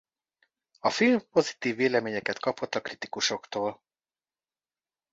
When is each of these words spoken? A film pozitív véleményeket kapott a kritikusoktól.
A 0.79 0.89
film 0.89 1.19
pozitív 1.31 1.75
véleményeket 1.75 2.39
kapott 2.39 2.75
a 2.75 2.81
kritikusoktól. 2.81 3.81